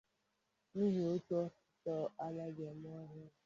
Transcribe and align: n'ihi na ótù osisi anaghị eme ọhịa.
n'ihi 0.75 0.99
na 1.03 1.09
ótù 1.15 1.33
osisi 1.43 1.93
anaghị 2.25 2.63
eme 2.71 2.89
ọhịa. 3.03 3.27